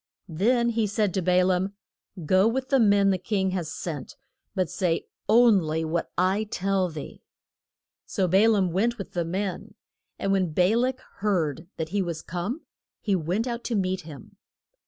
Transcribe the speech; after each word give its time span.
Then 0.33 0.69
he 0.69 0.87
said 0.87 1.13
to 1.13 1.21
Ba 1.21 1.45
laam, 1.45 1.75
Go 2.25 2.47
with 2.47 2.69
the 2.69 2.79
men 2.79 3.11
the 3.11 3.19
king 3.19 3.51
has 3.51 3.71
sent, 3.71 4.15
but 4.55 4.67
say 4.67 5.05
on 5.27 5.59
ly 5.59 5.83
what 5.83 6.09
I 6.17 6.39
shall 6.39 6.47
tell 6.49 6.89
thee. 6.89 7.21
So 8.07 8.27
Ba 8.27 8.47
laam 8.49 8.71
went 8.71 8.97
with 8.97 9.11
the 9.11 9.23
men, 9.25 9.75
and 10.17 10.31
when 10.31 10.53
Ba 10.53 10.75
lak 10.75 11.01
heard 11.17 11.67
that 11.77 11.89
he 11.89 12.01
was 12.01 12.23
come 12.23 12.61
he 12.99 13.15
went 13.15 13.45
out 13.45 13.63
to 13.65 13.75
meet 13.75 14.01
him. 14.01 14.37